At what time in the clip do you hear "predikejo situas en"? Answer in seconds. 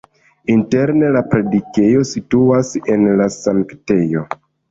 1.33-3.05